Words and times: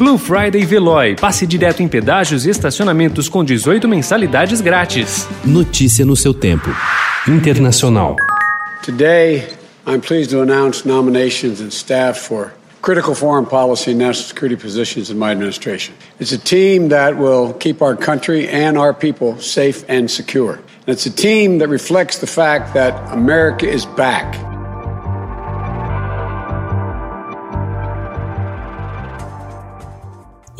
Blue 0.00 0.16
Friday 0.16 0.64
Veloy. 0.64 1.14
Passe 1.14 1.46
direto 1.46 1.82
em 1.82 1.86
pedágios 1.86 2.46
e 2.46 2.50
estacionamentos 2.50 3.28
com 3.28 3.44
18 3.44 3.86
mensalidades 3.86 4.62
grátis. 4.62 5.28
Notícia 5.44 6.06
no 6.06 6.16
seu 6.16 6.32
tempo. 6.32 6.70
Internacional. 7.28 8.16
Today, 8.82 9.46
I'm 9.86 10.00
pleased 10.00 10.30
to 10.30 10.40
announce 10.40 10.88
nominations 10.88 11.60
and 11.60 11.68
staff 11.70 12.18
for 12.18 12.50
critical 12.80 13.14
foreign 13.14 13.44
policy 13.44 13.90
and 13.90 13.98
national 13.98 14.26
security 14.26 14.56
positions 14.56 15.10
in 15.10 15.18
my 15.18 15.32
administration. 15.32 15.94
It's 16.18 16.32
a 16.32 16.38
team 16.38 16.88
that 16.88 17.18
will 17.18 17.52
keep 17.52 17.82
our 17.82 17.94
country 17.94 18.48
and 18.48 18.78
our 18.78 18.94
people 18.94 19.38
safe 19.38 19.84
and 19.86 20.10
secure. 20.10 20.54
And 20.86 20.96
it's 20.96 21.04
a 21.04 21.10
team 21.10 21.58
that 21.58 21.68
reflects 21.68 22.20
the 22.20 22.26
fact 22.26 22.72
that 22.72 22.94
America 23.12 23.68
is 23.68 23.84
back. 23.84 24.49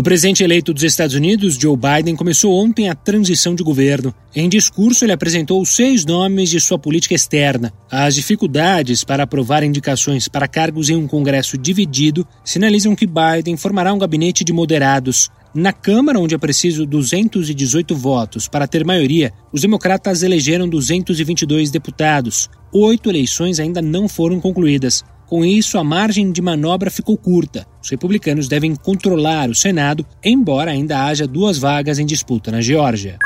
O 0.00 0.02
presidente 0.02 0.42
eleito 0.42 0.72
dos 0.72 0.82
Estados 0.82 1.14
Unidos, 1.14 1.58
Joe 1.58 1.76
Biden, 1.76 2.16
começou 2.16 2.54
ontem 2.54 2.88
a 2.88 2.94
transição 2.94 3.54
de 3.54 3.62
governo. 3.62 4.14
Em 4.34 4.48
discurso, 4.48 5.04
ele 5.04 5.12
apresentou 5.12 5.62
seis 5.66 6.06
nomes 6.06 6.48
de 6.48 6.58
sua 6.58 6.78
política 6.78 7.14
externa. 7.14 7.70
As 7.90 8.14
dificuldades 8.14 9.04
para 9.04 9.24
aprovar 9.24 9.62
indicações 9.62 10.26
para 10.26 10.48
cargos 10.48 10.88
em 10.88 10.96
um 10.96 11.06
Congresso 11.06 11.58
dividido 11.58 12.26
sinalizam 12.42 12.96
que 12.96 13.06
Biden 13.06 13.58
formará 13.58 13.92
um 13.92 13.98
gabinete 13.98 14.42
de 14.42 14.54
moderados. 14.54 15.28
Na 15.54 15.70
Câmara, 15.70 16.18
onde 16.18 16.34
é 16.34 16.38
preciso 16.38 16.86
218 16.86 17.94
votos 17.94 18.48
para 18.48 18.66
ter 18.66 18.86
maioria, 18.86 19.34
os 19.52 19.60
democratas 19.60 20.22
elegeram 20.22 20.66
222 20.66 21.70
deputados. 21.70 22.48
Oito 22.72 23.10
eleições 23.10 23.60
ainda 23.60 23.82
não 23.82 24.08
foram 24.08 24.40
concluídas. 24.40 25.04
Com 25.30 25.44
isso, 25.44 25.78
a 25.78 25.84
margem 25.84 26.32
de 26.32 26.42
manobra 26.42 26.90
ficou 26.90 27.16
curta. 27.16 27.64
Os 27.80 27.88
republicanos 27.88 28.48
devem 28.48 28.74
controlar 28.74 29.48
o 29.48 29.54
Senado, 29.54 30.04
embora 30.24 30.72
ainda 30.72 31.04
haja 31.04 31.24
duas 31.24 31.56
vagas 31.56 32.00
em 32.00 32.04
disputa 32.04 32.50
na 32.50 32.60
Geórgia. 32.60 33.16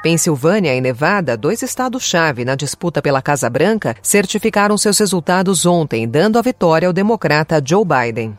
Pensilvânia 0.00 0.72
e 0.76 0.80
Nevada, 0.80 1.36
dois 1.36 1.60
estados-chave 1.60 2.44
na 2.44 2.54
disputa 2.54 3.02
pela 3.02 3.20
Casa 3.20 3.50
Branca, 3.50 3.96
certificaram 4.00 4.78
seus 4.78 4.96
resultados 4.96 5.66
ontem, 5.66 6.06
dando 6.06 6.38
a 6.38 6.42
vitória 6.42 6.86
ao 6.86 6.94
democrata 6.94 7.60
Joe 7.66 7.84
Biden. 7.84 8.38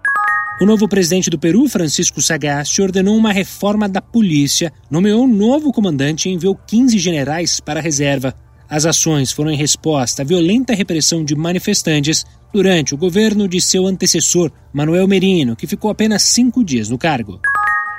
O 0.62 0.66
novo 0.66 0.88
presidente 0.88 1.30
do 1.30 1.38
Peru, 1.38 1.68
Francisco 1.68 2.22
Sagasti, 2.22 2.82
ordenou 2.82 3.18
uma 3.18 3.34
reforma 3.34 3.90
da 3.90 4.02
polícia, 4.02 4.72
nomeou 4.90 5.26
um 5.26 5.28
novo 5.28 5.74
comandante 5.74 6.30
e 6.30 6.32
enviou 6.32 6.58
15 6.66 6.98
generais 6.98 7.60
para 7.60 7.82
a 7.82 7.84
reserva. 7.84 8.34
As 8.72 8.86
ações 8.86 9.34
foram 9.34 9.52
em 9.52 9.58
resposta 9.58 10.22
à 10.22 10.26
violenta 10.26 10.74
repressão 10.74 11.26
de 11.26 11.36
manifestantes 11.36 12.26
durante 12.54 12.96
o 12.96 12.98
governo 12.98 13.46
de 13.46 13.60
seu 13.60 13.86
antecessor, 13.86 14.50
Manuel 14.72 15.10
Merino, 15.10 15.58
que 15.58 15.68
ficou 15.68 15.92
apenas 15.92 16.24
cinco 16.24 16.64
dias 16.64 16.90
no 16.90 16.98
cargo. 16.98 17.42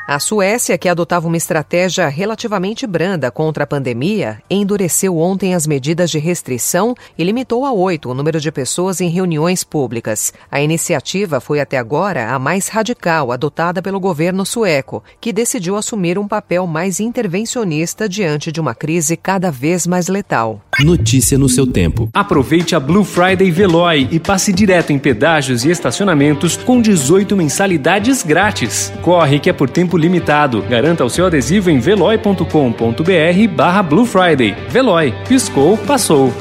A 0.06 0.18
Suécia, 0.18 0.76
que 0.76 0.88
adotava 0.88 1.28
uma 1.28 1.36
estratégia 1.36 2.08
relativamente 2.08 2.88
branda 2.88 3.30
contra 3.30 3.62
a 3.62 3.66
pandemia, 3.66 4.42
endureceu 4.50 5.16
ontem 5.16 5.54
as 5.54 5.64
medidas 5.64 6.10
de 6.10 6.18
restrição 6.18 6.92
e 7.16 7.22
limitou 7.22 7.64
a 7.64 7.72
oito 7.72 8.10
o 8.10 8.14
número 8.14 8.40
de 8.40 8.50
pessoas 8.50 9.00
em 9.00 9.08
reuniões 9.08 9.62
públicas. 9.62 10.32
A 10.50 10.60
iniciativa 10.60 11.40
foi 11.40 11.60
até 11.60 11.78
agora 11.78 12.30
a 12.32 12.38
mais 12.38 12.66
radical 12.66 13.30
adotada 13.30 13.80
pelo 13.80 14.00
governo 14.00 14.44
sueco, 14.44 15.04
que 15.20 15.32
decidiu 15.32 15.76
assumir 15.76 16.18
um 16.18 16.26
papel 16.26 16.66
mais 16.66 16.98
intervencionista 16.98 18.08
diante 18.08 18.50
de 18.50 18.60
uma 18.60 18.74
crise 18.74 19.16
cada 19.16 19.52
vez 19.52 19.86
mais 19.86 20.08
letal. 20.08 20.60
Notícia 20.80 21.38
no 21.38 21.48
seu 21.48 21.66
tempo. 21.66 22.08
Aproveite 22.14 22.74
a 22.74 22.80
Blue 22.80 23.04
Friday 23.04 23.50
Veloy 23.50 24.08
e 24.10 24.18
passe 24.18 24.52
direto 24.52 24.90
em 24.90 24.98
pedágios 24.98 25.64
e 25.64 25.70
estacionamentos 25.70 26.56
com 26.56 26.80
18 26.80 27.36
mensalidades 27.36 28.22
grátis. 28.22 28.92
Corre 29.02 29.38
que 29.38 29.50
é 29.50 29.52
por 29.52 29.68
tempo 29.68 29.96
limitado. 29.96 30.62
Garanta 30.62 31.04
o 31.04 31.10
seu 31.10 31.26
adesivo 31.26 31.70
em 31.70 31.78
veloy.com.br 31.78 33.54
barra 33.54 33.82
Blue 33.82 34.06
Friday. 34.06 34.56
Veloy. 34.70 35.14
Piscou, 35.28 35.76
passou. 35.76 36.32